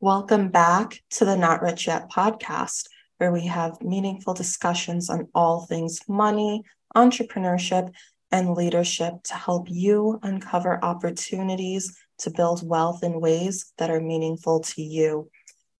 [0.00, 5.66] Welcome back to the Not Rich Yet podcast, where we have meaningful discussions on all
[5.66, 6.62] things money,
[6.94, 7.92] entrepreneurship,
[8.30, 14.60] and leadership to help you uncover opportunities to build wealth in ways that are meaningful
[14.60, 15.28] to you.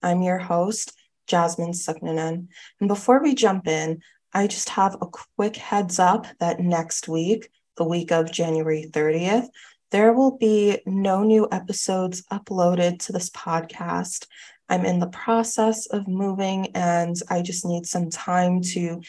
[0.03, 0.95] I'm your host,
[1.29, 2.49] Jasmin Suknanan.
[2.81, 4.01] And before we jump in,
[4.35, 5.07] I just have a
[5.37, 9.47] quick heads up that next week, the week of January 30th,
[9.91, 14.27] there will be no new episodes uploaded to this podcast.
[14.69, 19.01] I'm in the process of moving and I just need some time to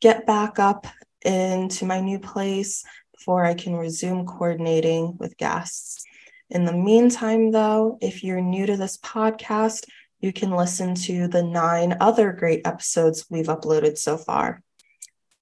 [0.00, 0.86] get back up
[1.24, 2.84] into my new place
[3.16, 6.04] before I can resume coordinating with guests.
[6.50, 9.86] In the meantime, though, if you're new to this podcast,
[10.20, 14.62] you can listen to the nine other great episodes we've uploaded so far.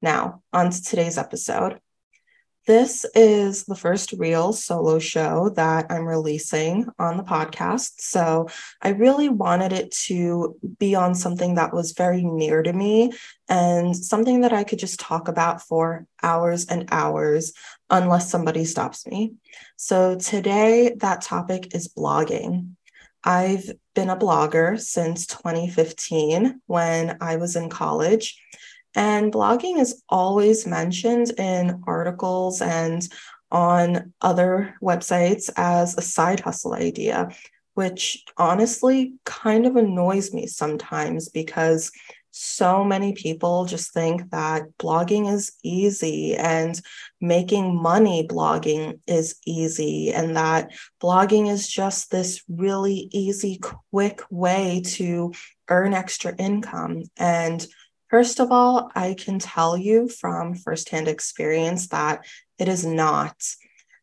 [0.01, 1.81] Now, on to today's episode.
[2.67, 7.93] This is the first real solo show that I'm releasing on the podcast.
[7.99, 8.49] So
[8.81, 13.13] I really wanted it to be on something that was very near to me
[13.51, 17.53] and something that I could just talk about for hours and hours
[17.91, 19.35] unless somebody stops me.
[19.77, 22.77] So today, that topic is blogging.
[23.23, 28.41] I've been a blogger since 2015 when I was in college.
[28.95, 33.07] And blogging is always mentioned in articles and
[33.51, 37.31] on other websites as a side hustle idea,
[37.75, 41.91] which honestly kind of annoys me sometimes because
[42.37, 46.81] so many people just think that blogging is easy and
[47.21, 53.61] making money blogging is easy, and that blogging is just this really easy,
[53.93, 55.33] quick way to
[55.69, 57.05] earn extra income.
[57.17, 57.65] And
[58.15, 62.25] first of all, I can tell you from firsthand experience that
[62.61, 63.35] it is not.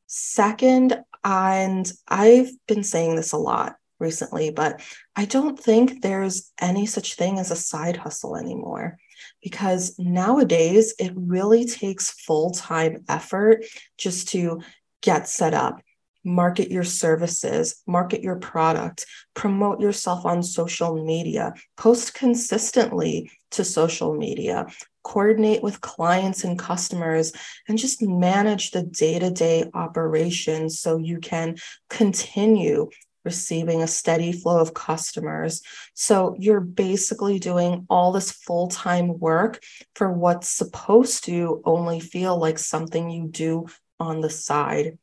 [0.05, 4.81] Second, and I've been saying this a lot recently, but
[5.15, 8.97] I don't think there's any such thing as a side hustle anymore
[9.41, 13.63] because nowadays it really takes full time effort
[13.97, 14.59] just to
[15.01, 15.79] get set up,
[16.23, 24.15] market your services, market your product, promote yourself on social media, post consistently to social
[24.15, 24.67] media,
[25.03, 27.33] coordinate with clients and customers,
[27.67, 31.55] and just manage the day to day operations so you can
[31.89, 32.89] continue
[33.23, 35.61] receiving a steady flow of customers.
[35.93, 39.61] So you're basically doing all this full time work
[39.95, 43.67] for what's supposed to only feel like something you do
[43.99, 44.97] on the side.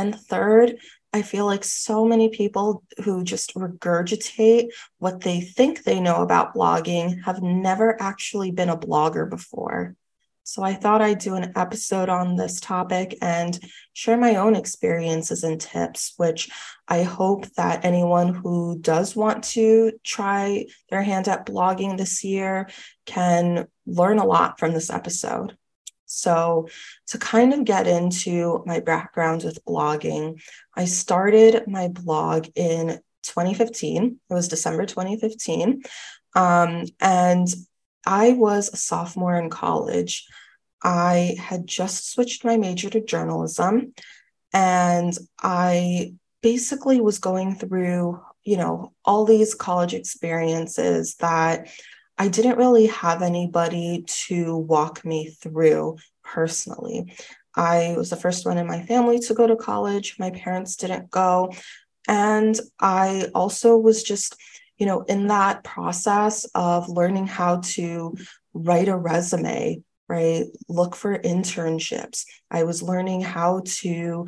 [0.00, 0.78] And third,
[1.12, 4.68] I feel like so many people who just regurgitate
[4.98, 9.94] what they think they know about blogging have never actually been a blogger before.
[10.42, 13.60] So I thought I'd do an episode on this topic and
[13.92, 16.48] share my own experiences and tips, which
[16.88, 22.70] I hope that anyone who does want to try their hand at blogging this year
[23.04, 25.58] can learn a lot from this episode.
[26.12, 26.68] So,
[27.08, 30.42] to kind of get into my background with blogging,
[30.74, 34.18] I started my blog in 2015.
[34.28, 35.82] It was December 2015.
[36.34, 37.48] Um, and
[38.06, 40.26] I was a sophomore in college.
[40.82, 43.92] I had just switched my major to journalism
[44.52, 51.68] and I basically was going through, you know, all these college experiences that
[52.20, 57.14] I didn't really have anybody to walk me through personally.
[57.56, 60.16] I was the first one in my family to go to college.
[60.18, 61.50] My parents didn't go.
[62.06, 64.36] And I also was just,
[64.76, 68.14] you know, in that process of learning how to
[68.52, 70.44] write a resume, right?
[70.68, 72.26] Look for internships.
[72.50, 74.26] I was learning how to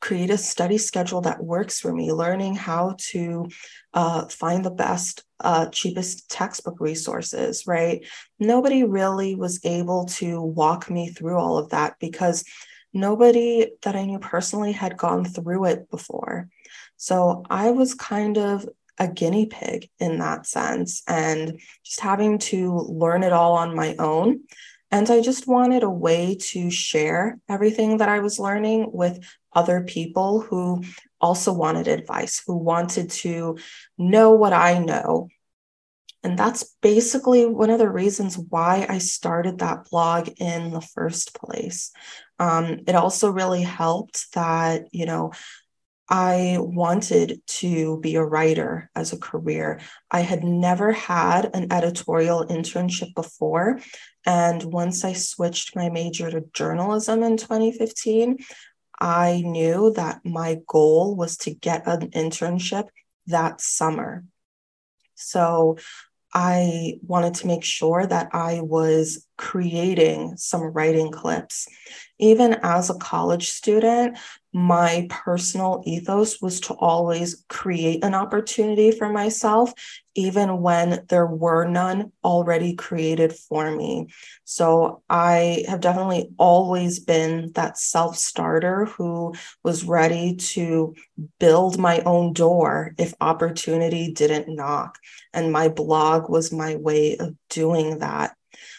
[0.00, 3.48] create a study schedule that works for me, learning how to
[3.92, 8.06] uh, find the best, uh, cheapest textbook resources, right?
[8.38, 12.44] Nobody really was able to walk me through all of that because
[12.92, 16.48] nobody that I knew personally had gone through it before.
[16.96, 22.78] So I was kind of a guinea pig in that sense and just having to
[22.88, 24.42] learn it all on my own.
[24.92, 29.24] And I just wanted a way to share everything that I was learning with
[29.54, 30.82] other people who
[31.18, 33.56] also wanted advice, who wanted to
[33.96, 35.28] know what I know.
[36.22, 41.34] And that's basically one of the reasons why I started that blog in the first
[41.34, 41.90] place.
[42.38, 45.32] Um, it also really helped that, you know,
[46.08, 49.80] I wanted to be a writer as a career.
[50.10, 53.80] I had never had an editorial internship before.
[54.26, 58.38] And once I switched my major to journalism in 2015,
[59.00, 62.88] I knew that my goal was to get an internship
[63.26, 64.24] that summer.
[65.14, 65.78] So
[66.34, 71.68] I wanted to make sure that I was creating some writing clips.
[72.18, 74.18] Even as a college student,
[74.52, 79.72] my personal ethos was to always create an opportunity for myself,
[80.14, 84.08] even when there were none already created for me.
[84.44, 90.94] So I have definitely always been that self starter who was ready to
[91.38, 94.98] build my own door if opportunity didn't knock.
[95.32, 98.36] And my blog was my way of doing that.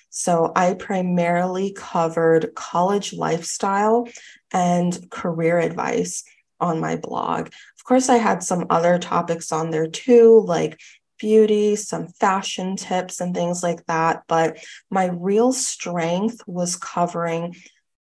[0.10, 4.08] So I primarily covered college lifestyle
[4.52, 6.24] and career advice
[6.60, 7.48] on my blog.
[7.48, 10.80] Of course, I had some other topics on there too, like
[11.24, 14.24] beauty, some fashion tips, and things like that.
[14.28, 14.58] But
[14.92, 17.56] my real strength was covering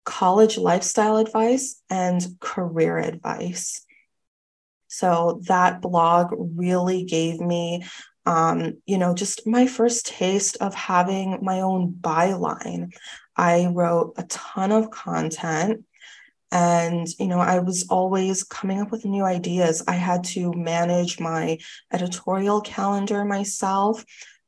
[0.05, 3.85] college lifestyle advice and career advice.
[4.87, 7.83] So that blog really gave me
[8.25, 12.91] um, you know, just my first taste of having my own byline.
[13.35, 15.83] I wrote a ton of content
[16.51, 19.83] and you know i was always coming up with new ideas.
[19.87, 21.57] I had to manage my
[21.93, 24.03] editorial calendar myself.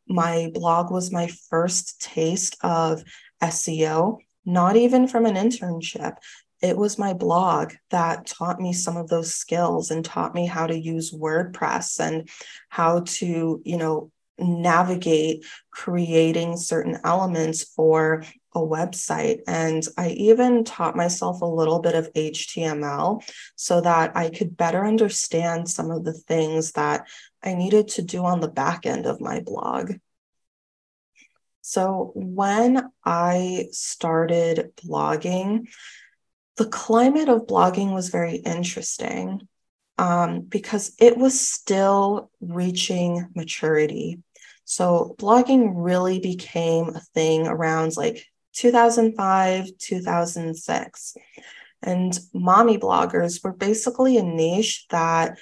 [0.08, 3.04] My blog was my first taste of
[3.44, 6.16] seo not even from an internship.
[6.62, 10.68] It was my blog that taught me some of those skills and taught me how
[10.68, 12.30] to use WordPress and
[12.70, 19.40] how to, you know, navigate creating certain elements for a website.
[19.48, 23.24] And I even taught myself a little bit of HTML
[23.56, 27.08] so that I could better understand some of the things that
[27.44, 29.94] I needed to do on the back end of my blog.
[31.62, 35.68] So when I started blogging,
[36.58, 39.48] the climate of blogging was very interesting
[39.98, 44.20] um, because it was still reaching maturity.
[44.66, 51.18] So blogging really became a thing around like 2005, 2006.
[51.84, 55.38] And mommy bloggers were basically a niche that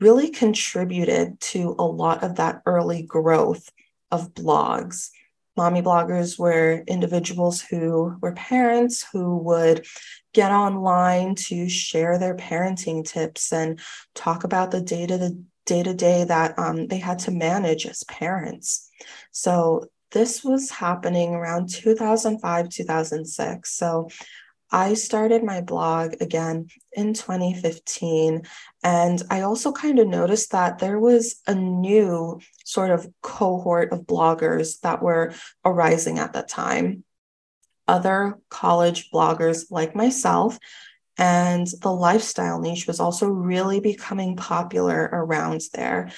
[0.00, 3.70] really contributed to a lot of that early growth
[4.10, 5.10] of blogs.
[5.56, 9.86] Mommy bloggers were individuals who were parents who would
[10.32, 13.78] get online to share their parenting tips and
[14.14, 15.36] talk about the day to
[15.66, 18.90] day to day that um, they had to manage as parents.
[19.30, 23.74] So this was happening around 2005, 2006.
[23.74, 24.08] So
[24.70, 28.42] I started my blog again in 2015.
[28.82, 34.06] And I also kind of noticed that there was a new sort of cohort of
[34.06, 37.04] bloggers that were arising at that time
[37.88, 40.58] other college bloggers like myself.
[41.18, 46.10] And the lifestyle niche was also really becoming popular around there.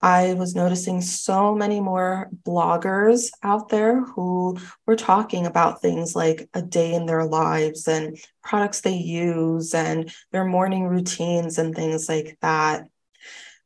[0.00, 4.56] I was noticing so many more bloggers out there who
[4.86, 10.12] were talking about things like a day in their lives and products they use and
[10.30, 12.84] their morning routines and things like that.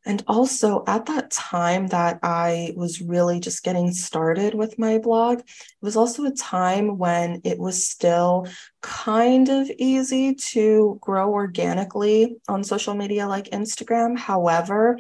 [0.04, 5.40] And also at that time that I was really just getting started with my blog,
[5.40, 5.46] it
[5.80, 8.48] was also a time when it was still
[8.80, 14.18] kind of easy to grow organically on social media like Instagram.
[14.18, 14.98] However,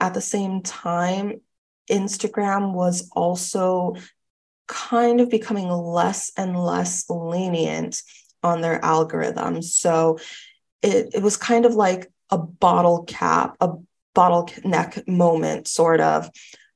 [0.00, 1.40] at the same time,
[1.90, 3.96] Instagram was also
[4.66, 8.02] kind of becoming less and less lenient
[8.42, 9.62] on their algorithm.
[9.62, 10.18] So
[10.82, 13.70] it, it was kind of like a bottle cap, a
[14.14, 16.30] bottleneck moment, sort of,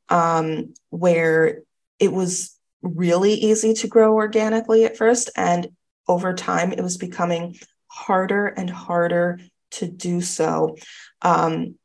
[0.08, 1.62] um, where
[1.98, 5.30] it was really easy to grow organically at first.
[5.36, 5.68] And
[6.08, 7.56] over time, it was becoming
[7.88, 9.40] harder and harder
[9.72, 10.76] to do so.
[11.22, 11.76] Um,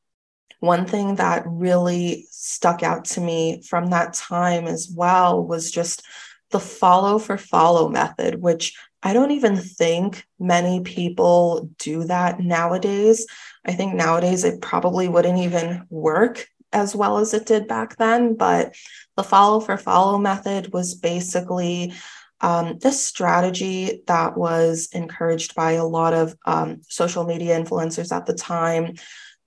[0.65, 6.03] one thing that really stuck out to me from that time as well was just
[6.51, 13.27] the follow for follow method, which I don't even think many people do that nowadays.
[13.65, 18.35] I think nowadays it probably wouldn't even work as well as it did back then.
[18.35, 18.75] But
[19.15, 21.93] the follow for follow method was basically
[22.41, 28.25] um, this strategy that was encouraged by a lot of um, social media influencers at
[28.25, 28.95] the time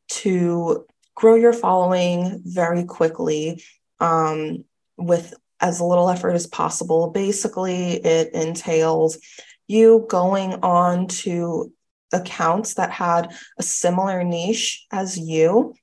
[0.08, 0.86] to
[1.18, 3.60] grow your following very quickly
[3.98, 4.64] um,
[4.96, 7.10] with as little effort as possible.
[7.10, 9.18] Basically, it entails
[9.66, 11.72] you going on to
[12.12, 15.74] accounts that had a similar niche as you,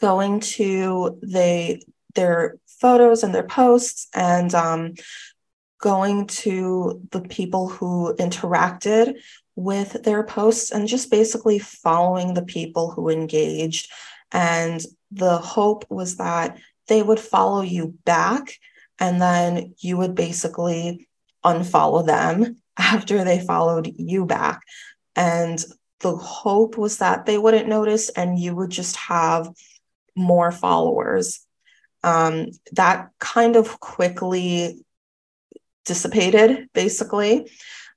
[0.00, 1.80] going to they
[2.16, 4.94] their photos and their posts and um,
[5.80, 9.14] going to the people who interacted
[9.54, 13.88] with their posts and just basically following the people who engaged
[14.32, 16.58] and the hope was that
[16.88, 18.58] they would follow you back
[18.98, 21.08] and then you would basically
[21.44, 24.60] unfollow them after they followed you back.
[25.16, 25.62] And
[26.00, 29.50] the hope was that they wouldn't notice and you would just have
[30.16, 31.46] more followers.
[32.02, 34.84] Um, that kind of quickly
[35.84, 37.50] dissipated, basically.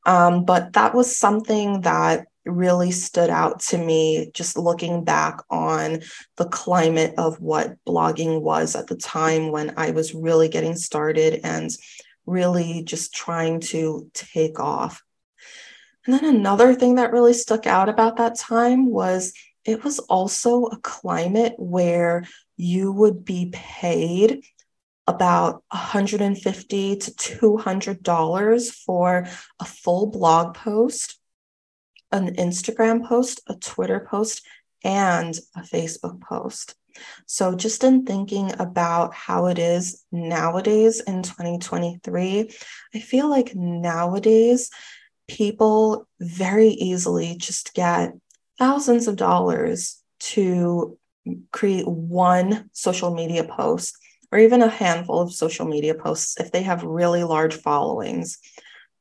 [0.05, 6.01] Um, but that was something that really stood out to me just looking back on
[6.37, 11.41] the climate of what blogging was at the time when I was really getting started
[11.43, 11.69] and
[12.25, 15.01] really just trying to take off.
[16.05, 19.33] And then another thing that really stuck out about that time was
[19.65, 22.25] it was also a climate where
[22.57, 24.43] you would be paid
[25.07, 29.27] about 150 to 200 dollars for
[29.59, 31.19] a full blog post
[32.13, 34.45] an instagram post a twitter post
[34.83, 36.75] and a facebook post
[37.25, 42.51] so just in thinking about how it is nowadays in 2023
[42.95, 44.69] i feel like nowadays
[45.27, 48.13] people very easily just get
[48.57, 50.97] thousands of dollars to
[51.51, 53.97] create one social media post
[54.33, 58.39] or even a handful of social media posts if they have really large followings.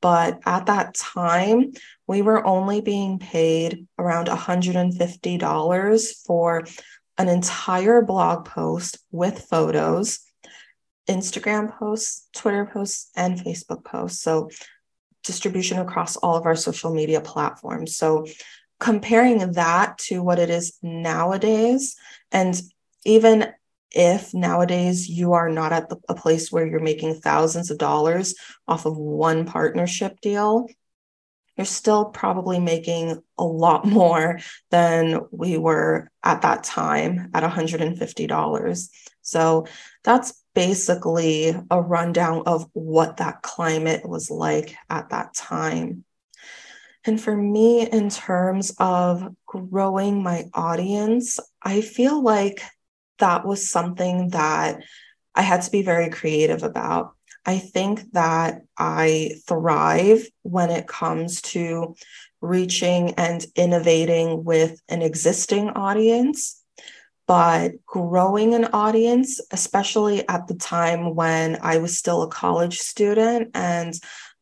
[0.03, 1.73] But at that time,
[2.07, 6.65] we were only being paid around $150 for
[7.17, 10.19] an entire blog post with photos,
[11.09, 14.23] Instagram posts, Twitter posts, and Facebook posts.
[14.23, 14.51] So
[15.23, 17.97] distribution across all of our social media platforms.
[17.97, 18.27] So
[18.81, 21.95] comparing that to what it is nowadays,
[22.33, 22.61] and
[23.05, 23.53] even
[23.95, 28.35] if nowadays you are not at the, a place where you're making thousands of dollars
[28.67, 30.67] off of one partnership deal,
[31.57, 38.89] you're still probably making a lot more than we were at that time at $150.
[39.23, 39.67] So
[40.03, 46.05] that's basically a rundown of what that climate was like at that time.
[47.05, 52.63] And for me, in terms of growing my audience, I feel like
[53.19, 54.83] that was something that
[55.35, 57.15] I had to be very creative about.
[57.45, 61.95] I think that I thrive when it comes to
[62.41, 66.61] reaching and innovating with an existing audience.
[67.27, 73.53] But growing an audience, especially at the time when I was still a college student
[73.55, 73.95] and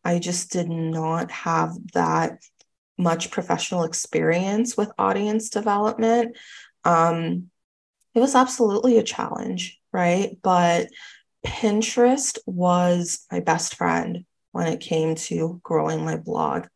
[0.03, 2.43] I just did not have that
[2.97, 6.37] much professional experience with audience development.
[6.85, 7.50] Um,
[8.14, 10.37] it was absolutely a challenge, right?
[10.43, 10.88] But
[11.47, 16.67] Pinterest was my best friend when it came to growing my blog.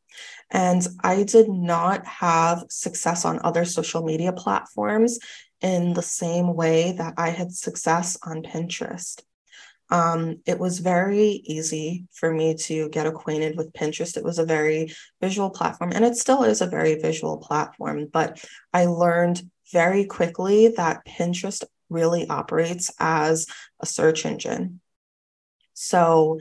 [0.51, 5.19] And I did not have success on other social media platforms
[5.61, 9.21] in the same way that I had success on Pinterest.
[9.91, 14.17] Um, it was very easy for me to get acquainted with Pinterest.
[14.17, 18.07] It was a very visual platform, and it still is a very visual platform.
[18.11, 23.47] But I learned very quickly that Pinterest really operates as
[23.81, 24.81] a search engine.
[25.75, 26.41] So,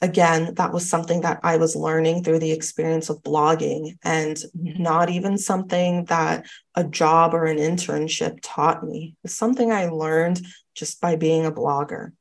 [0.00, 4.82] again, that was something that I was learning through the experience of blogging and mm-hmm.
[4.82, 9.16] not even something that a job or an internship taught me.
[9.24, 10.42] It's something I learned
[10.74, 12.12] just by being a blogger.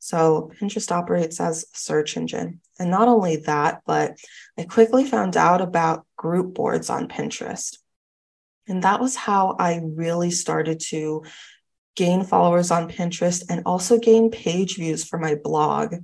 [0.00, 2.60] So Pinterest operates as a search engine.
[2.80, 4.16] And not only that, but
[4.58, 7.76] I quickly found out about group boards on Pinterest.
[8.68, 11.24] And that was how I really started to
[11.96, 15.96] gain followers on Pinterest and also gain page views for my blog.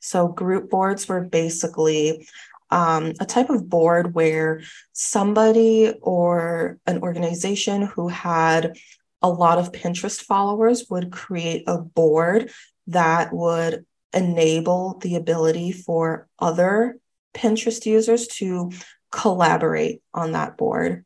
[0.00, 2.26] So, group boards were basically
[2.70, 8.76] um, a type of board where somebody or an organization who had
[9.20, 12.50] a lot of Pinterest followers would create a board
[12.88, 16.98] that would enable the ability for other
[17.34, 18.72] Pinterest users to
[19.10, 21.04] collaborate on that board.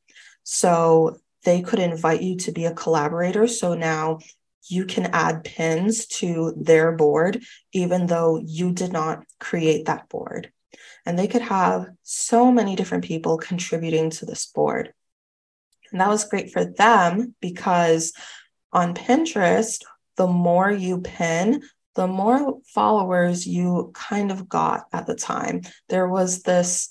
[0.48, 3.48] So they could invite you to be a collaborator.
[3.48, 4.20] So now
[4.68, 10.52] you can add pins to their board, even though you did not create that board.
[11.04, 14.92] And they could have so many different people contributing to this board.
[15.90, 18.12] And that was great for them because
[18.72, 19.82] on Pinterest,
[20.16, 21.62] the more you pin,
[21.96, 25.62] the more followers you kind of got at the time.
[25.88, 26.90] There was this,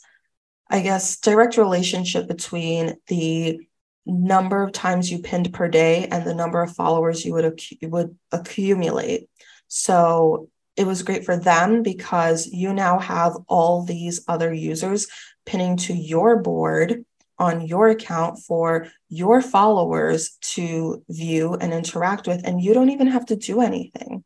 [0.70, 3.60] I guess, direct relationship between the
[4.06, 8.18] number of times you pinned per day and the number of followers you would, would
[8.32, 9.30] accumulate.
[9.68, 15.08] So it was great for them because you now have all these other users
[15.46, 17.06] pinning to your board
[17.38, 23.08] on your account for your followers to view and interact with, and you don't even
[23.08, 24.24] have to do anything.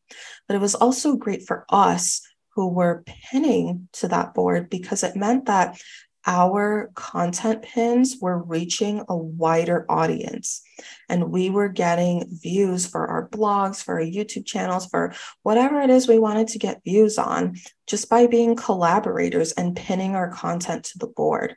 [0.48, 5.16] But it was also great for us who were pinning to that board because it
[5.16, 5.80] meant that
[6.30, 10.62] our content pins were reaching a wider audience
[11.10, 15.90] and we were getting views for our blogs, for our YouTube channels, for whatever it
[15.90, 17.56] is we wanted to get views on
[17.88, 21.56] just by being collaborators and pinning our content to the board.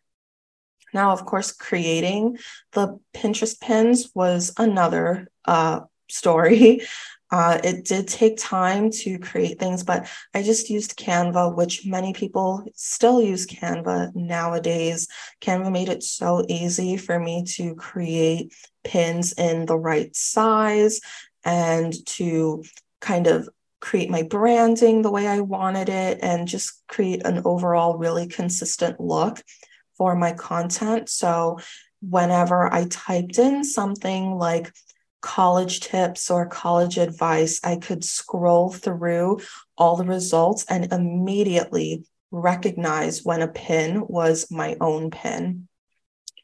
[0.94, 2.38] Now, of course, creating
[2.72, 6.80] the Pinterest pins was another uh, story.
[7.32, 12.12] Uh, it did take time to create things, but I just used Canva, which many
[12.12, 15.08] people still use Canva nowadays.
[15.40, 18.52] Canva made it so easy for me to create
[18.84, 21.00] pins in the right size
[21.42, 22.62] and to
[23.00, 23.48] kind of
[23.80, 29.00] create my branding the way I wanted it and just create an overall really consistent
[29.00, 29.42] look
[29.96, 31.08] for my content.
[31.08, 31.58] So
[32.02, 34.70] whenever I typed in something like
[35.22, 39.40] college tips or college advice, I could scroll through
[39.78, 45.68] all the results and immediately recognize when a pin was my own pin.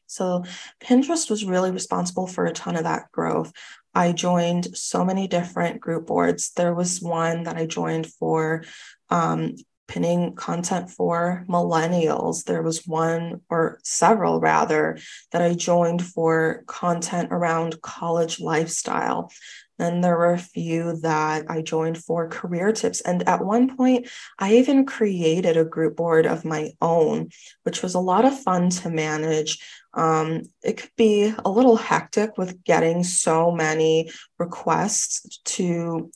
[0.07, 0.43] So
[0.81, 3.53] Pinterest was really responsible for a ton of that growth.
[3.93, 6.51] I joined so many different group boards.
[6.55, 8.63] There was one that I joined for
[9.09, 9.55] um,
[9.89, 12.45] pinning content for millennials.
[12.45, 14.99] There was one or several rather
[15.31, 19.31] that I joined for content around college lifestyle.
[19.79, 23.01] Then there were a few that I joined for career tips.
[23.01, 27.29] And at one point, I even created a group board of my own,
[27.63, 29.57] which was a lot of fun to manage.
[29.93, 36.11] Um, it could be a little hectic with getting so many requests to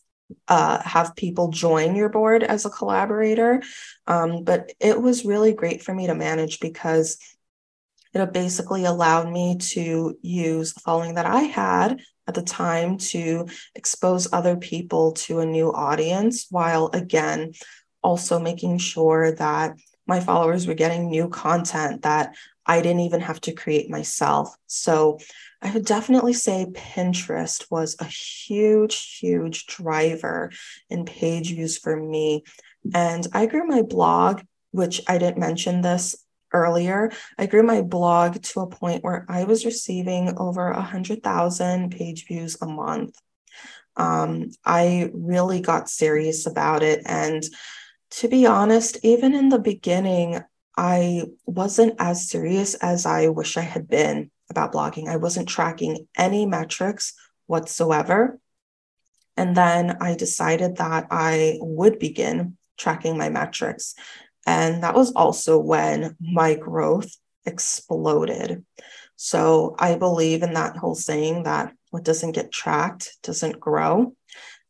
[0.48, 3.62] uh, have people join your board as a collaborator.
[4.08, 7.18] Um, but it was really great for me to manage because
[8.14, 13.48] it basically allowed me to use the following that I had at the time to
[13.76, 17.54] expose other people to a new audience, while again,
[18.04, 23.42] also making sure that my followers were getting new content that I didn't even have
[23.42, 24.56] to create myself.
[24.68, 25.20] So
[25.64, 30.52] I would definitely say Pinterest was a huge, huge driver
[30.90, 32.44] in page views for me.
[32.94, 36.18] And I grew my blog, which I didn't mention this
[36.52, 37.14] earlier.
[37.38, 42.58] I grew my blog to a point where I was receiving over 100,000 page views
[42.62, 43.18] a month.
[43.96, 47.04] Um, I really got serious about it.
[47.06, 47.42] And
[48.12, 50.42] to be honest, even in the beginning,
[50.76, 55.08] I wasn't as serious as I wish I had been about blogging.
[55.08, 57.14] I wasn't tracking any metrics
[57.48, 58.40] whatsoever.
[59.36, 63.96] And then I decided that I would begin tracking my metrics.
[64.46, 67.10] And that was also when my growth
[67.46, 68.64] exploded.
[69.16, 74.16] So I believe in that whole saying that what doesn't get tracked doesn't grow.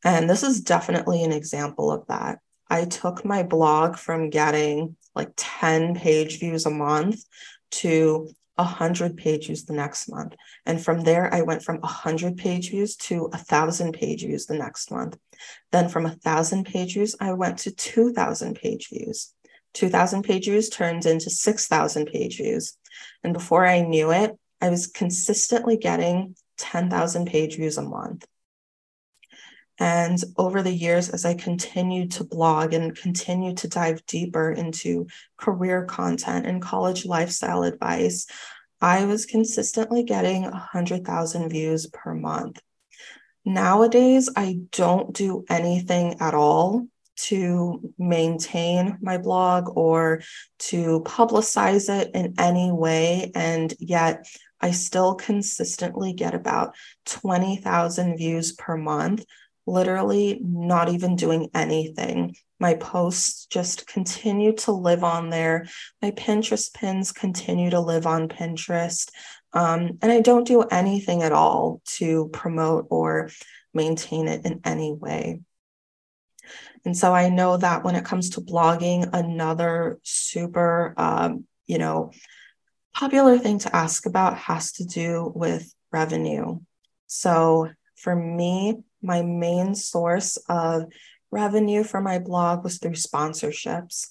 [0.04, 2.40] And this is definitely an example of that.
[2.70, 7.24] I took my blog from getting like 10 page views a month
[7.72, 10.36] to 100 page views the next month.
[10.66, 14.92] And from there, I went from 100 page views to 1,000 page views the next
[14.92, 15.18] month.
[15.72, 19.34] Then from 1,000 page views, I went to 2,000 page views.
[19.74, 22.78] 2,000 page views turned into 6,000 page views.
[23.24, 28.26] And before I knew it, I was consistently getting 10,000 page views a month.
[29.80, 35.08] And over the years, as I continued to blog and continued to dive deeper into
[35.38, 38.28] career content and college lifestyle advice,
[38.82, 42.60] I was consistently getting 100,000 views per month.
[43.46, 50.22] Nowadays, I don't do anything at all to maintain my blog or
[50.60, 53.32] to publicize it in any way.
[53.36, 54.26] And yet,
[54.62, 59.26] I still consistently get about 20,000 views per month
[59.66, 62.36] literally not even doing anything.
[62.60, 65.68] My posts just continue to live on there.
[66.02, 69.10] My Pinterest pins continue to live on Pinterest.
[69.54, 73.30] Um, and I don't do anything at all to promote or
[73.74, 75.42] maintain it in any way.
[76.86, 82.12] And so I know that when it comes to blogging, another super, um, you know,
[82.94, 86.60] popular thing to ask about has to do with revenue.
[87.08, 90.86] So for me, my main source of
[91.32, 94.08] revenue for my blog was through sponsorships.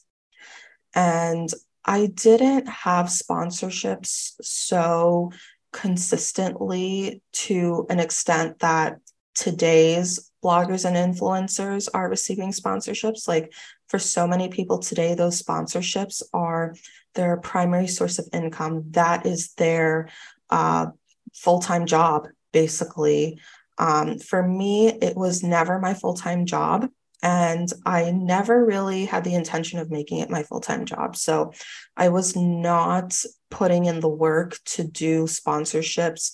[0.95, 1.49] And
[1.85, 5.33] I didn't have sponsorships so
[5.73, 8.99] consistently to an extent that
[9.35, 13.27] today's bloggers and influencers are receiving sponsorships.
[13.27, 13.53] Like
[13.89, 16.75] for so many people today, those sponsorships are
[17.15, 18.85] their primary source of income.
[18.91, 20.09] That is their
[20.51, 20.87] uh,
[21.35, 23.41] full time job, basically.
[23.83, 26.89] Um, for me, it was never my full time job.
[27.21, 31.17] And I never really had the intention of making it my full time job.
[31.17, 31.53] So
[31.97, 36.31] I was not putting in the work to do sponsorships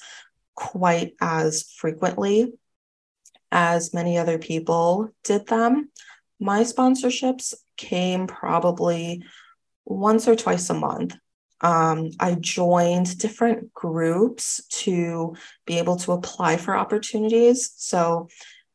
[0.55, 2.53] quite as frequently
[3.51, 5.91] as many other people did them.
[6.39, 9.25] My sponsorships came probably
[9.87, 11.17] once or twice a month.
[11.61, 15.35] Um, I joined different groups to
[15.67, 17.73] be able to apply for opportunities.
[17.77, 18.29] So,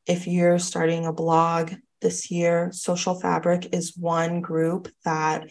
[0.06, 5.50] if you're starting a blog this year, Social Fabric is one group that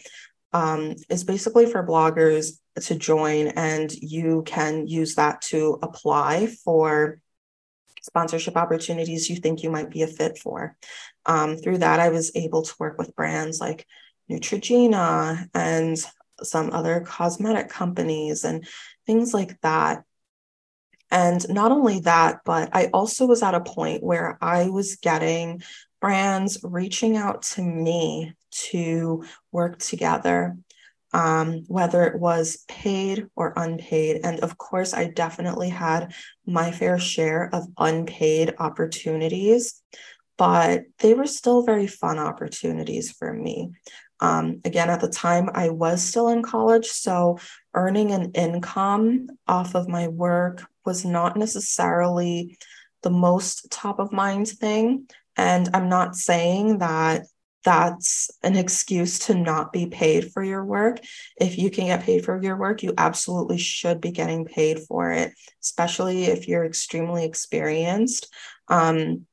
[0.53, 7.19] um, is basically for bloggers to join, and you can use that to apply for
[8.03, 10.77] sponsorship opportunities you think you might be a fit for.
[11.25, 13.87] Um, through that, I was able to work with brands like
[14.29, 15.97] Neutrogena and
[16.41, 18.67] some other cosmetic companies and
[19.05, 20.03] things like that.
[21.11, 25.61] And not only that, but I also was at a point where I was getting
[26.01, 30.57] brands reaching out to me to work together,
[31.13, 34.21] um, whether it was paid or unpaid.
[34.23, 36.13] And of course, I definitely had
[36.45, 39.81] my fair share of unpaid opportunities,
[40.37, 43.71] but they were still very fun opportunities for me.
[44.19, 46.87] Um, again, at the time, I was still in college.
[46.87, 47.39] So
[47.73, 52.57] earning an income off of my work was not necessarily
[53.01, 55.07] the most top of mind thing.
[55.35, 57.25] And I'm not saying that
[57.63, 60.99] that's an excuse to not be paid for your work.
[61.39, 65.11] If you can get paid for your work, you absolutely should be getting paid for
[65.11, 68.27] it, especially if you're extremely experienced.
[68.67, 69.25] Um,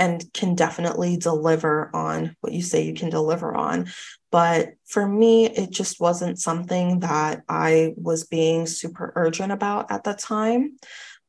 [0.00, 3.86] and can definitely deliver on what you say you can deliver on.
[4.32, 10.02] But for me, it just wasn't something that I was being super urgent about at
[10.02, 10.78] the time.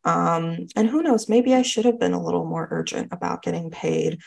[0.05, 3.71] Um, and who knows, maybe I should have been a little more urgent about getting
[3.71, 4.19] paid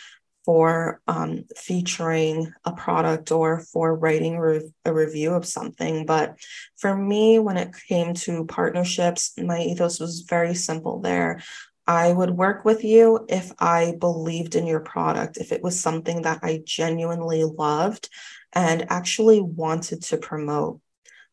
[0.44, 6.04] for um, featuring a product or for writing re- a review of something.
[6.04, 6.36] But
[6.76, 11.40] for me, when it came to partnerships, my ethos was very simple there.
[11.86, 16.22] I would work with you if I believed in your product, if it was something
[16.22, 18.08] that I genuinely loved
[18.52, 20.80] and actually wanted to promote.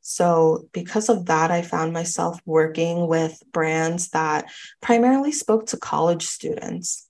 [0.01, 6.25] So, because of that, I found myself working with brands that primarily spoke to college
[6.25, 7.07] students.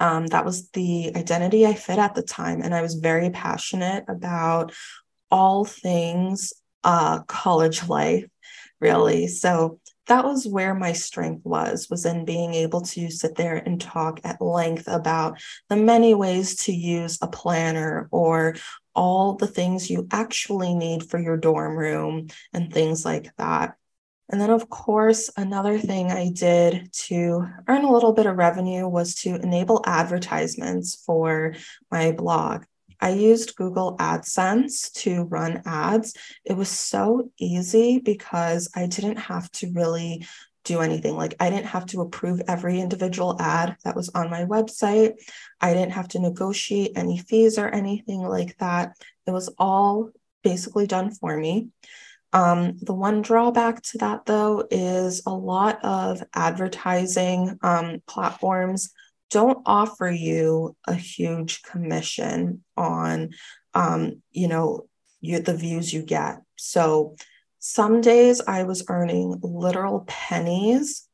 [0.00, 2.62] Um, that was the identity I fit at the time.
[2.62, 4.72] And I was very passionate about
[5.28, 6.52] all things
[6.84, 8.24] uh, college life,
[8.80, 9.26] really.
[9.26, 13.80] So, that was where my strength was was in being able to sit there and
[13.80, 18.56] talk at length about the many ways to use a planner or
[18.94, 23.76] all the things you actually need for your dorm room and things like that.
[24.30, 28.86] And then of course another thing i did to earn a little bit of revenue
[28.86, 31.54] was to enable advertisements for
[31.90, 32.64] my blog
[33.00, 36.14] I used Google AdSense to run ads.
[36.44, 40.26] It was so easy because I didn't have to really
[40.64, 41.16] do anything.
[41.16, 45.14] Like, I didn't have to approve every individual ad that was on my website.
[45.60, 48.92] I didn't have to negotiate any fees or anything like that.
[49.26, 50.10] It was all
[50.42, 51.68] basically done for me.
[52.32, 58.92] Um, the one drawback to that, though, is a lot of advertising um, platforms
[59.30, 63.30] don't offer you a huge commission on
[63.74, 64.88] um, you know
[65.22, 66.38] the views you get.
[66.56, 67.16] So
[67.60, 71.08] some days i was earning literal pennies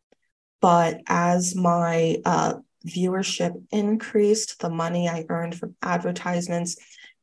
[0.60, 2.52] but as my uh,
[2.86, 6.76] viewership increased the money i earned from advertisements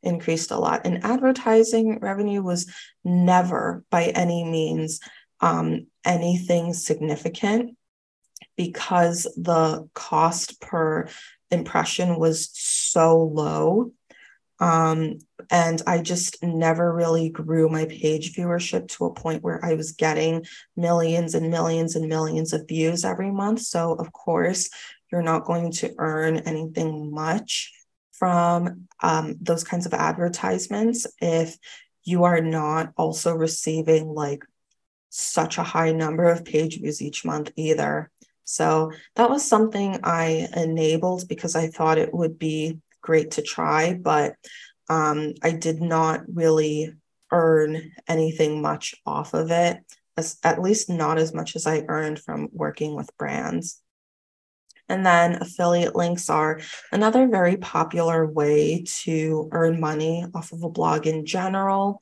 [0.04, 0.82] increased a lot.
[0.86, 2.71] And advertising revenue was
[3.04, 4.99] never by any means
[5.39, 7.77] um, anything significant
[8.62, 11.08] because the cost per
[11.50, 13.91] impression was so low.
[14.60, 15.17] Um,
[15.50, 19.93] and I just never really grew my page viewership to a point where I was
[19.93, 20.45] getting
[20.78, 23.62] millions and millions and millions of views every month.
[23.62, 24.69] So, of course,
[25.12, 27.74] you're not going to earn anything much
[28.12, 31.58] from um, those kinds of advertisements if
[32.04, 34.43] you are not also receiving like
[35.10, 38.12] such a high number of page views each month either.
[38.43, 43.93] So that was something I enabled because I thought it would be great to try,
[43.93, 44.36] but
[44.89, 46.93] um, I did not really
[47.32, 49.77] earn anything much off of it,
[50.17, 53.82] as, at least not as much as I earned from working with brands.
[54.89, 56.60] And then affiliate links are
[56.91, 62.01] another very popular way to earn money off of a blog in general,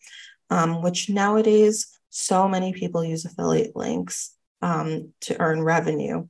[0.50, 6.28] um, which nowadays so many people use affiliate links um, to earn revenue.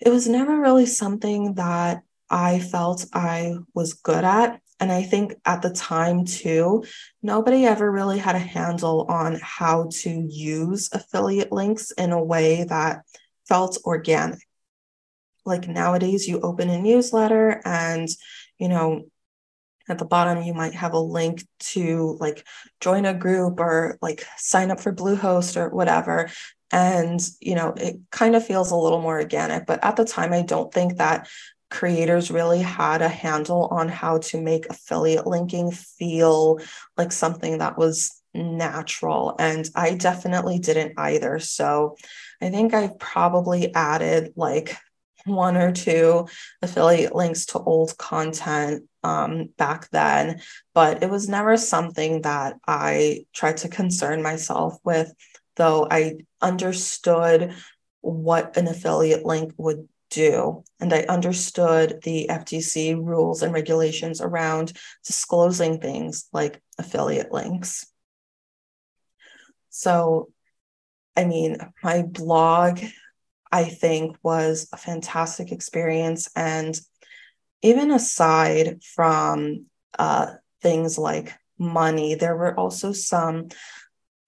[0.00, 4.60] It was never really something that I felt I was good at.
[4.78, 6.84] And I think at the time, too,
[7.22, 12.64] nobody ever really had a handle on how to use affiliate links in a way
[12.64, 13.02] that
[13.46, 14.40] felt organic
[15.44, 18.08] like nowadays you open a newsletter and
[18.58, 19.04] you know
[19.88, 22.46] at the bottom you might have a link to like
[22.80, 26.30] join a group or like sign up for bluehost or whatever
[26.72, 30.32] and you know it kind of feels a little more organic but at the time
[30.32, 31.28] i don't think that
[31.70, 36.58] creators really had a handle on how to make affiliate linking feel
[36.96, 39.34] like something that was natural.
[39.38, 41.38] And i definitely didn't either.
[41.38, 41.96] So
[42.40, 44.76] i think i've probably added like
[45.26, 46.26] one or two
[46.62, 50.40] affiliate links to old content um, back then,
[50.74, 55.12] but it was never something that I tried to concern myself with,
[55.60, 57.54] though I understood
[58.00, 60.64] what an affiliate link would do.
[60.80, 64.72] And I understood the FTC rules and regulations around
[65.04, 67.86] disclosing things like affiliate links.
[69.68, 70.30] So,
[71.14, 72.80] I mean, my blog
[73.52, 76.30] I think was a fantastic experience.
[76.34, 76.80] And
[77.60, 79.66] even aside from
[79.98, 83.48] uh, things like money, there were also some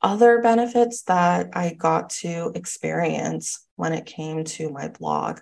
[0.02, 5.40] other benefits that I got to experience when it came to my blog.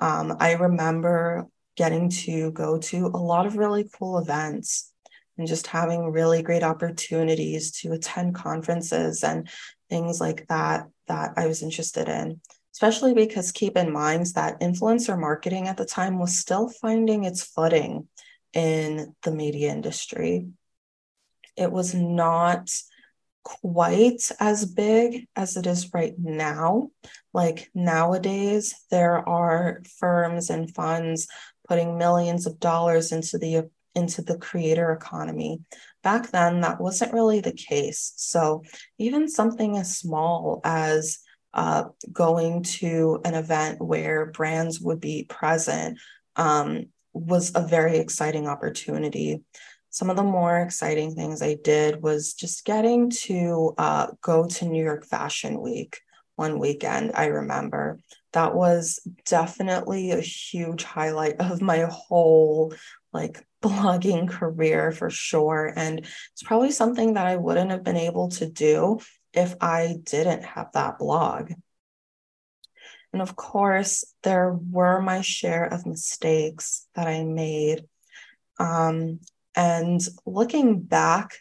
[0.00, 4.92] Um, I remember getting to go to a lot of really cool events
[5.38, 9.48] and just having really great opportunities to attend conferences and
[9.90, 12.40] things like that that I was interested in
[12.74, 17.42] especially because keep in mind that influencer marketing at the time was still finding its
[17.42, 18.08] footing
[18.52, 20.48] in the media industry.
[21.56, 22.70] It was not
[23.44, 26.90] quite as big as it is right now.
[27.32, 31.28] Like nowadays, there are firms and funds
[31.68, 35.60] putting millions of dollars into the into the creator economy.
[36.02, 38.12] Back then, that wasn't really the case.
[38.16, 38.64] So
[38.98, 41.20] even something as small as
[41.52, 45.98] uh, going to an event where brands would be present
[46.34, 49.42] um, was a very exciting opportunity.
[49.94, 54.64] Some of the more exciting things I did was just getting to uh, go to
[54.64, 56.00] New York Fashion Week
[56.34, 57.12] one weekend.
[57.14, 58.00] I remember
[58.32, 62.74] that was definitely a huge highlight of my whole
[63.12, 65.72] like blogging career for sure.
[65.76, 68.98] And it's probably something that I wouldn't have been able to do
[69.32, 71.52] if I didn't have that blog.
[73.12, 77.84] And of course, there were my share of mistakes that I made.
[78.58, 79.20] Um,
[79.54, 81.34] and looking back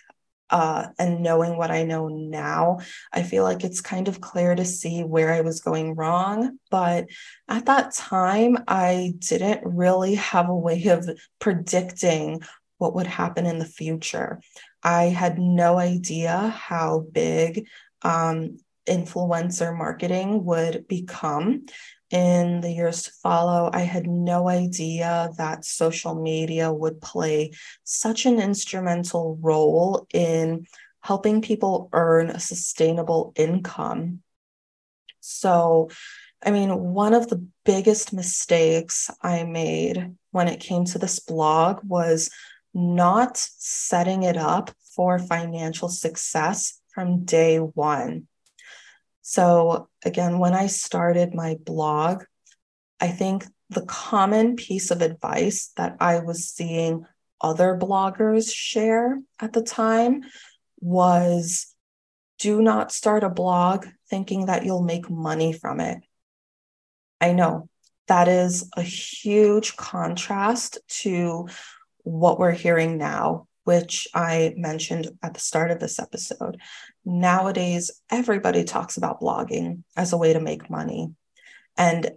[0.50, 2.80] uh, and knowing what I know now,
[3.12, 6.60] I feel like it's kind of clear to see where I was going wrong.
[6.70, 7.08] But
[7.48, 12.42] at that time, I didn't really have a way of predicting
[12.78, 14.42] what would happen in the future.
[14.84, 17.68] I had no idea how big
[18.04, 21.66] um, influencer marketing would become
[22.14, 23.72] in the years to follow.
[23.74, 30.68] I had no idea that social media would play such an instrumental role in
[31.02, 34.22] helping people earn a sustainable income.
[35.22, 35.90] So,
[36.46, 41.80] I mean, one of the biggest mistakes I made when it came to this blog
[41.84, 42.30] was
[42.76, 48.28] not setting it up for financial success from day one.
[49.34, 52.24] So, again, when I started my blog,
[53.00, 57.08] I think the common piece of advice that I was seeing
[57.42, 60.22] other bloggers share at the time
[60.82, 61.74] was
[62.38, 65.98] do not start a blog thinking that you'll make money from it.
[67.20, 67.70] I know
[68.08, 71.48] that is a huge contrast to
[72.04, 76.60] what we're hearing now, which I mentioned at the start of this episode.
[77.06, 81.14] Nowadays, everybody talks about blogging as a way to make money.
[81.78, 82.12] And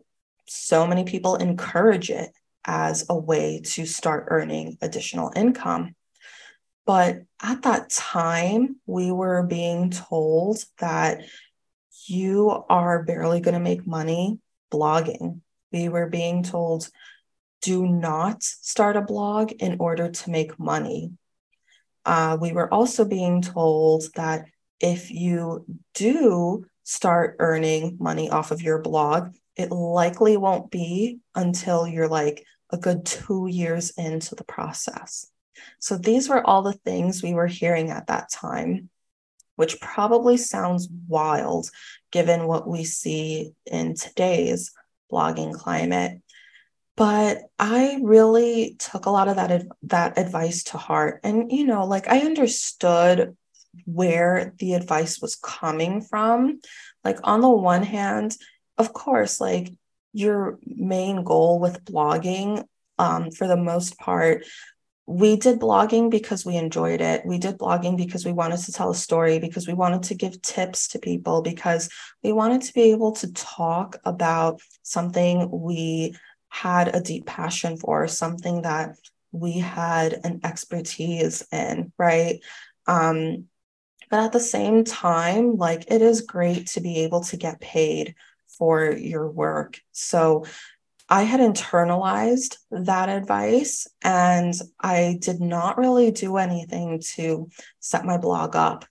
[0.46, 2.30] so many people encourage it
[2.64, 5.94] as a way to start earning additional income.
[6.84, 11.22] But at that time, we were being told that
[12.06, 14.38] you are barely going to make money
[14.72, 15.40] blogging.
[15.72, 16.88] We were being told
[17.62, 21.10] do not start a blog in order to make money.
[22.06, 24.46] Uh, we were also being told that
[24.80, 31.86] if you do start earning money off of your blog, it likely won't be until
[31.86, 35.26] you're like a good two years into the process.
[35.80, 38.88] So these were all the things we were hearing at that time,
[39.56, 41.70] which probably sounds wild
[42.12, 44.72] given what we see in today's
[45.10, 46.20] blogging climate.
[46.96, 51.84] But I really took a lot of that that advice to heart and you know
[51.84, 53.36] like I understood
[53.84, 56.60] where the advice was coming from.
[57.04, 58.36] Like on the one hand,
[58.78, 59.70] of course, like
[60.12, 62.64] your main goal with blogging
[62.98, 64.44] um, for the most part
[65.06, 67.24] we did blogging because we enjoyed it.
[67.24, 70.42] We did blogging because we wanted to tell a story, because we wanted to give
[70.42, 71.88] tips to people, because
[72.24, 76.16] we wanted to be able to talk about something we
[76.56, 78.96] had a deep passion for, something that
[79.30, 82.40] we had an expertise in, right?
[82.86, 83.44] Um,
[84.08, 88.14] but at the same time, like it is great to be able to get paid
[88.56, 89.78] for your work.
[89.92, 90.46] So
[91.10, 98.16] I had internalized that advice and I did not really do anything to set my
[98.16, 98.86] blog up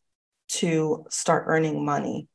[0.50, 2.28] to start earning money.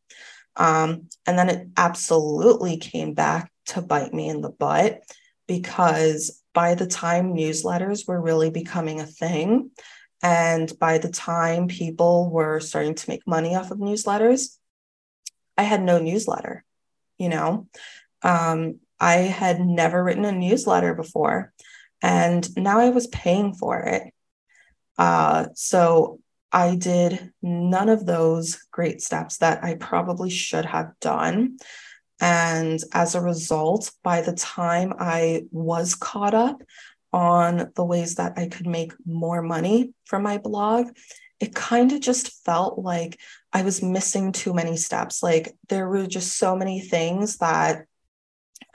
[0.56, 5.02] Um, and then it absolutely came back to bite me in the butt
[5.50, 9.72] because by the time newsletters were really becoming a thing,
[10.22, 14.56] and by the time people were starting to make money off of newsletters,
[15.58, 16.64] I had no newsletter,
[17.18, 17.66] you know.
[18.22, 21.52] Um, I had never written a newsletter before,
[22.00, 24.04] and now I was paying for it.
[24.98, 26.20] Uh, so
[26.52, 31.58] I did none of those great steps that I probably should have done.
[32.20, 36.62] And as a result, by the time I was caught up
[37.12, 40.88] on the ways that I could make more money from my blog,
[41.40, 43.18] it kind of just felt like
[43.52, 45.22] I was missing too many steps.
[45.22, 47.86] Like there were just so many things that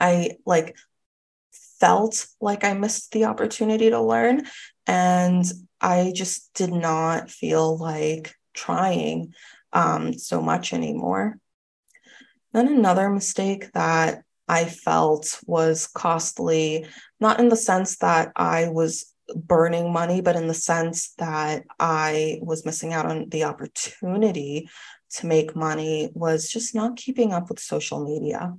[0.00, 0.76] I like
[1.78, 4.46] felt like I missed the opportunity to learn.
[4.86, 5.44] And
[5.80, 9.34] I just did not feel like trying
[9.72, 11.38] um, so much anymore.
[12.56, 16.86] Then another mistake that I felt was costly,
[17.20, 22.38] not in the sense that I was burning money, but in the sense that I
[22.40, 24.70] was missing out on the opportunity
[25.16, 28.56] to make money, was just not keeping up with social media.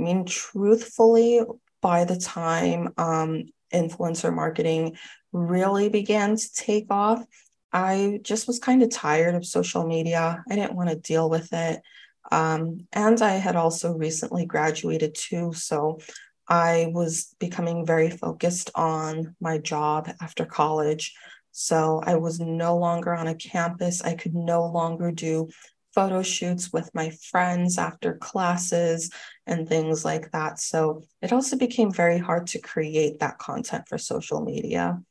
[0.00, 1.42] I mean, truthfully,
[1.80, 4.96] by the time um, influencer marketing
[5.32, 7.24] really began to take off,
[7.72, 10.42] I just was kind of tired of social media.
[10.50, 11.80] I didn't want to deal with it.
[12.30, 15.52] Um, and I had also recently graduated too.
[15.52, 16.00] So
[16.48, 21.14] I was becoming very focused on my job after college.
[21.52, 24.02] So I was no longer on a campus.
[24.02, 25.48] I could no longer do
[25.94, 29.10] photo shoots with my friends after classes
[29.46, 30.58] and things like that.
[30.60, 35.02] So it also became very hard to create that content for social media,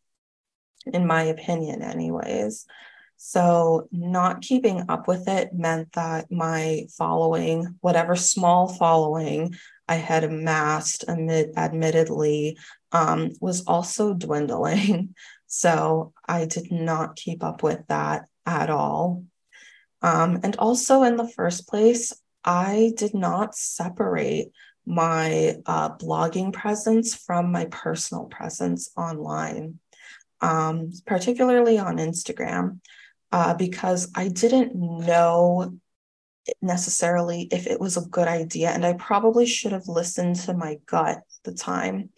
[0.85, 2.65] in my opinion, anyways.
[3.21, 9.55] So, not keeping up with it meant that my following, whatever small following
[9.89, 12.57] I had amassed, amid, admittedly,
[12.93, 15.15] um, was also dwindling.
[15.51, 19.25] So, I did not keep up with that at all.
[20.03, 22.13] Um, and also, in the first place,
[22.45, 24.51] I did not separate
[24.85, 29.79] my uh, blogging presence from my personal presence online,
[30.39, 32.79] um, particularly on Instagram,
[33.31, 35.77] uh, because I didn't know
[36.61, 38.69] necessarily if it was a good idea.
[38.69, 42.09] And I probably should have listened to my gut at the time.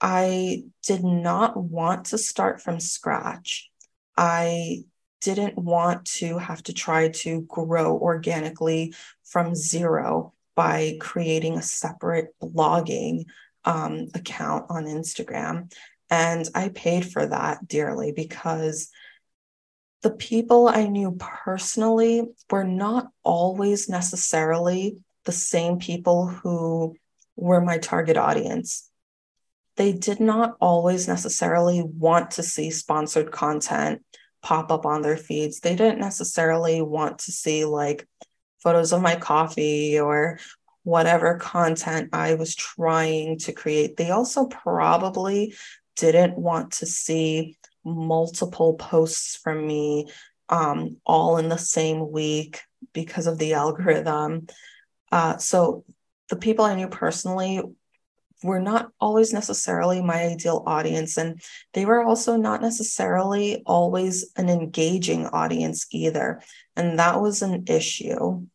[0.00, 3.70] I did not want to start from scratch.
[4.16, 4.84] I
[5.22, 12.34] didn't want to have to try to grow organically from zero by creating a separate
[12.42, 13.24] blogging
[13.64, 15.72] um, account on Instagram.
[16.10, 18.90] And I paid for that dearly because
[20.04, 26.94] the people I knew personally were not always necessarily the same people who
[27.36, 28.90] were my target audience.
[29.76, 34.04] They did not always necessarily want to see sponsored content
[34.42, 35.60] pop up on their feeds.
[35.60, 38.06] They didn't necessarily want to see like
[38.58, 40.38] photos of my coffee or
[40.82, 43.96] whatever content I was trying to create.
[43.96, 45.54] They also probably
[45.96, 50.08] didn't want to see multiple posts from me
[50.48, 52.60] um, all in the same week
[52.92, 54.46] because of the algorithm.
[55.10, 55.84] Uh, so
[56.28, 57.62] the people I knew personally
[58.42, 61.16] were not always necessarily my ideal audience.
[61.16, 61.40] And
[61.72, 66.42] they were also not necessarily always an engaging audience either.
[66.76, 68.46] And that was an issue.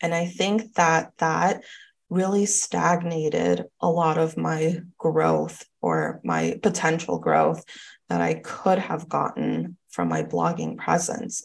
[0.00, 1.62] And I think that that
[2.10, 7.64] really stagnated a lot of my growth or my potential growth
[8.08, 11.44] that I could have gotten from my blogging presence.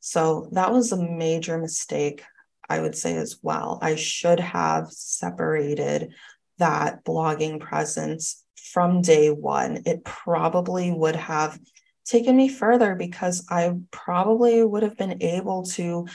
[0.00, 2.22] So that was a major mistake,
[2.68, 3.78] I would say, as well.
[3.82, 6.12] I should have separated
[6.58, 9.82] that blogging presence from day one.
[9.86, 11.58] It probably would have
[12.04, 16.06] taken me further because I probably would have been able to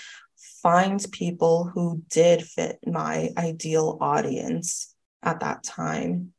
[0.61, 4.93] find people who did fit my ideal audience
[5.23, 6.33] at that time.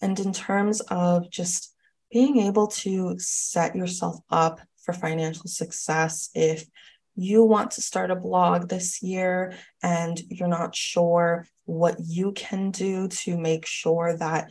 [0.00, 1.74] And in terms of just
[2.10, 6.66] being able to set yourself up for financial success, if
[7.14, 9.52] you want to start a blog this year
[9.82, 14.50] and you're not sure what you can do to make sure that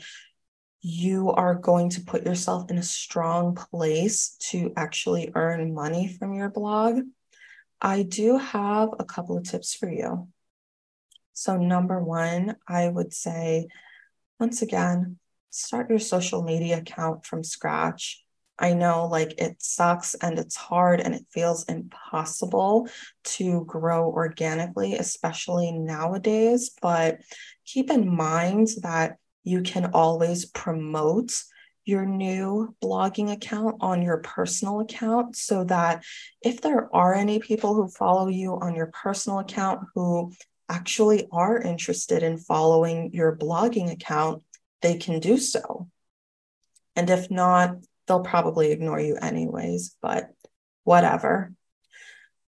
[0.82, 6.34] you are going to put yourself in a strong place to actually earn money from
[6.34, 7.00] your blog,
[7.82, 10.28] I do have a couple of tips for you.
[11.34, 13.68] So, number one, I would say,
[14.40, 18.24] once again, start your social media account from scratch.
[18.60, 22.90] I know like it sucks and it's hard and it feels impossible
[23.24, 26.72] to grow organically, especially nowadays.
[26.82, 27.20] But
[27.66, 31.32] keep in mind that you can always promote
[31.86, 36.04] your new blogging account on your personal account so that
[36.42, 40.34] if there are any people who follow you on your personal account who
[40.68, 44.44] actually are interested in following your blogging account,
[44.82, 45.88] they can do so.
[46.96, 50.30] And if not, they'll probably ignore you anyways, but
[50.84, 51.54] whatever.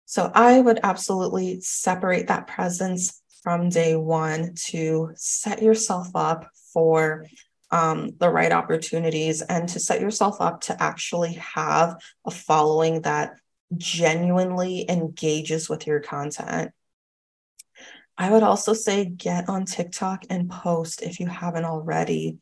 [0.04, 7.26] So I would absolutely separate that presence from day one to set yourself up for
[7.70, 11.96] um, the right opportunities and to set yourself up to actually have
[12.26, 13.34] a following that
[13.76, 16.72] genuinely engages with your content.
[18.16, 22.38] I would also say get on TikTok and post if you haven't already.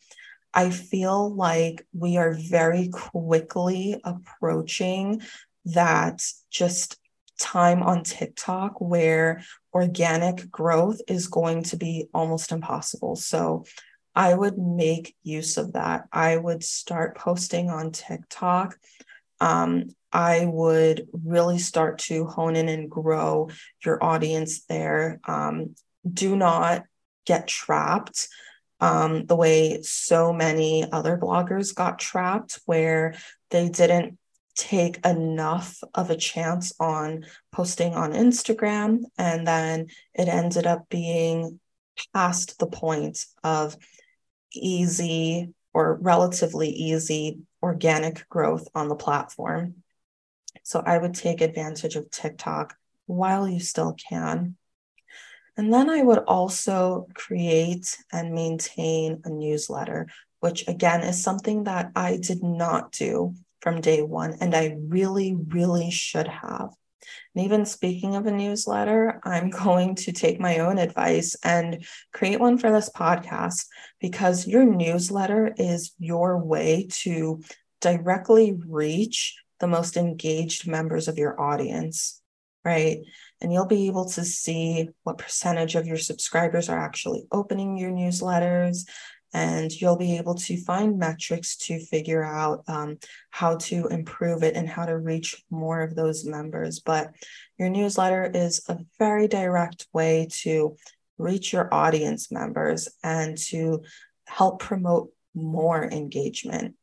[0.55, 5.23] I feel like we are very quickly approaching
[5.65, 6.99] that just
[7.41, 9.43] time on TikTok where
[9.73, 13.17] organic growth is going to be almost impossible.
[13.17, 13.65] So
[14.15, 16.05] I would make use of that.
[16.13, 18.77] I would start posting on TikTok.
[19.41, 23.49] Um, I would really start to hone in and grow
[23.85, 25.21] your audience there.
[25.25, 25.75] Um,
[26.11, 26.85] do not
[27.25, 28.29] get trapped
[28.81, 33.15] um, the way so many other bloggers got trapped, where
[33.51, 34.19] they didn't
[34.57, 39.05] take enough of a chance on posting on Instagram.
[39.17, 41.61] And then it ended up being
[42.13, 43.77] past the point of
[44.53, 49.77] easy or relatively easy organic growth on the platform.
[50.73, 54.57] So I would take advantage of TikTok while you still can.
[55.55, 60.09] And then I would also create and maintain a newsletter,
[60.41, 64.39] which again is something that I did not do from day one.
[64.41, 66.71] And I really, really should have.
[67.35, 72.41] And even speaking of a newsletter, I'm going to take my own advice and create
[72.41, 73.67] one for this podcast
[74.01, 77.43] because your newsletter is your way to
[77.83, 82.21] directly reach the most engaged members of your audience,
[82.65, 82.99] right?
[83.41, 87.93] And you'll be able to see what percentage of your subscribers are actually opening your
[87.93, 88.89] newsletters
[89.33, 92.99] and you'll be able to find metrics to figure out um,
[93.31, 96.81] how to improve it and how to reach more of those members.
[96.81, 97.13] But
[97.57, 100.77] your newsletter is a very direct way to
[101.19, 103.85] reach your audience members and to
[104.27, 106.75] help promote more engagement.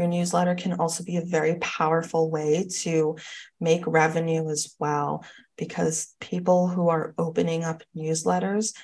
[0.00, 3.16] Your newsletter can also be a very powerful way to
[3.60, 5.26] make revenue as well,
[5.58, 8.74] because people who are opening up newsletters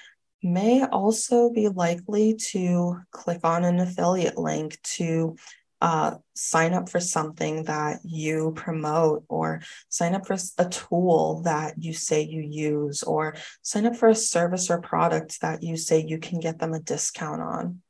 [0.42, 5.36] may also be likely to click on an affiliate link to
[5.80, 11.82] uh, sign up for something that you promote or sign up for a tool that
[11.82, 16.04] you say you use or sign up for a service or product that you say
[16.06, 17.80] you can get them a discount on.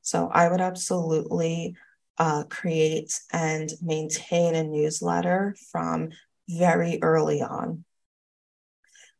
[0.00, 1.76] So I would absolutely
[2.18, 6.10] uh, create and maintain a newsletter from
[6.48, 7.84] very early on.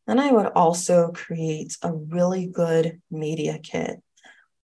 [0.07, 4.01] Then I would also create a really good media kit.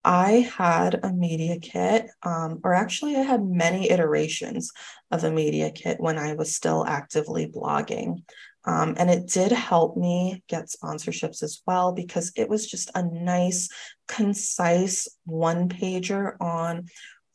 [0.04, 4.70] I had a media kit, um, or actually, I had many iterations
[5.10, 8.22] of a media kit when I was still actively blogging.
[8.64, 13.02] Um, and it did help me get sponsorships as well because it was just a
[13.02, 13.68] nice,
[14.06, 16.86] concise one pager on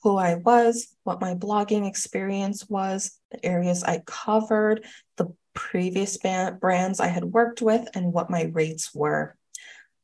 [0.04, 4.86] who I was, what my blogging experience was, the areas I covered,
[5.18, 9.36] the previous brands I had worked with and what my rates were.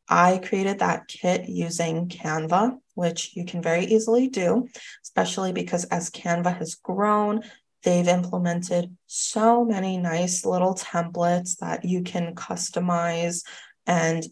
[0.08, 4.68] I created that kit using Canva, which you can very easily do,
[5.04, 7.44] especially because as Canva has grown,
[7.84, 13.44] they've implemented so many nice little templates that you can customize
[13.86, 14.26] and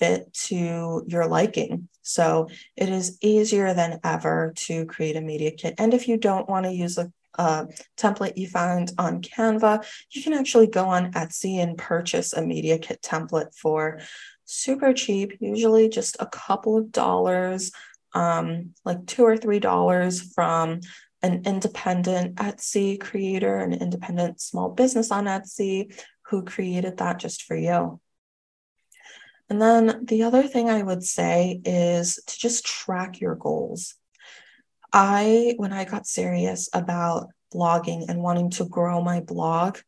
[0.00, 1.88] fit to your liking.
[2.02, 5.74] So it is easier than ever to create a media kit.
[5.78, 10.22] And if you don't want to use a, a template you found on Canva, you
[10.22, 14.00] can actually go on Etsy and purchase a media kit template for
[14.46, 17.70] super cheap, usually just a couple of dollars,
[18.14, 20.80] um, like two or three dollars from
[21.22, 27.56] an independent Etsy creator, an independent small business on Etsy who created that just for
[27.56, 28.00] you.
[29.50, 33.96] And then the other thing I would say is to just track your goals.
[34.92, 39.78] I, when I got serious about blogging and wanting to grow my blog,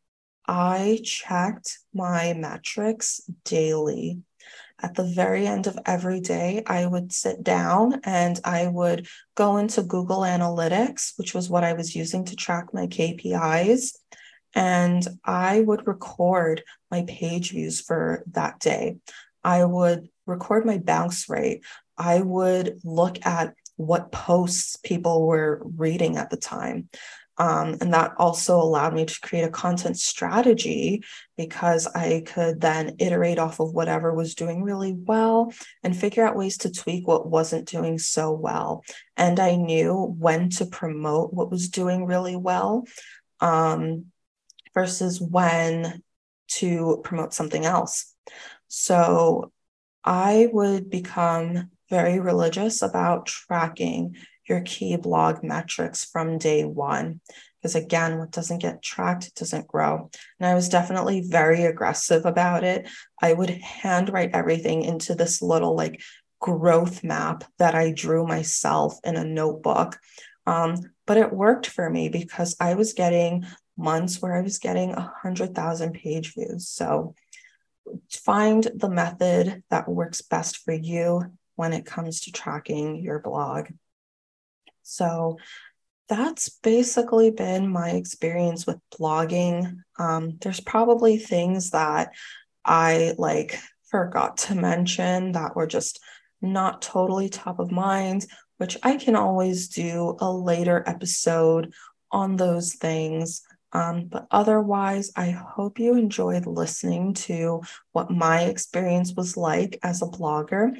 [0.48, 4.22] I checked my metrics daily.
[4.80, 9.06] At the very end of every day, I would sit down and I would
[9.36, 13.92] go into Google Analytics, which was what I was using to track my KPIs.
[14.54, 18.96] And I would record my page views for that day.
[19.44, 21.64] I would record my bounce rate.
[21.96, 26.88] I would look at what posts people were reading at the time.
[27.38, 31.02] Um, and that also allowed me to create a content strategy
[31.36, 36.36] because I could then iterate off of whatever was doing really well and figure out
[36.36, 38.84] ways to tweak what wasn't doing so well.
[39.16, 42.84] And I knew when to promote what was doing really well
[43.40, 44.06] um,
[44.74, 46.02] versus when
[46.48, 48.14] to promote something else.
[48.74, 49.52] So
[50.02, 54.16] I would become very religious about tracking
[54.48, 57.20] your key blog metrics from day one.
[57.60, 60.08] Because again, what doesn't get tracked doesn't grow.
[60.40, 62.88] And I was definitely very aggressive about it.
[63.20, 66.00] I would handwrite everything into this little like
[66.40, 69.98] growth map that I drew myself in a notebook.
[70.46, 73.44] Um, but it worked for me because I was getting
[73.76, 76.70] months where I was getting a hundred thousand page views.
[76.70, 77.14] So
[78.10, 81.22] find the method that works best for you
[81.56, 83.68] when it comes to tracking your blog.
[84.82, 85.38] So
[86.08, 89.78] that's basically been my experience with blogging.
[89.98, 92.12] Um, there's probably things that
[92.64, 93.58] I like
[93.90, 96.00] forgot to mention that were just
[96.40, 98.26] not totally top of mind,
[98.58, 101.72] which I can always do a later episode
[102.10, 103.42] on those things.
[103.72, 107.62] Um, but otherwise, I hope you enjoyed listening to
[107.92, 110.72] what my experience was like as a blogger.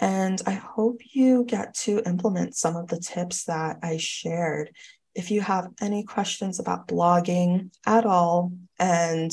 [0.00, 4.74] And I hope you get to implement some of the tips that I shared.
[5.14, 9.30] If you have any questions about blogging at all and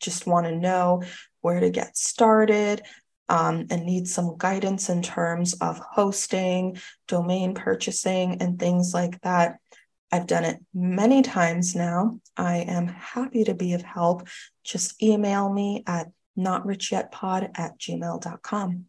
[0.00, 1.02] just want to know
[1.42, 2.82] where to get started,
[3.28, 6.76] um, and need some guidance in terms of hosting,
[7.08, 9.58] domain purchasing, and things like that,
[10.14, 12.20] I've done it many times now.
[12.36, 14.28] I am happy to be of help.
[14.62, 16.06] Just email me at
[16.38, 18.84] notrichyetpod at gmail.com.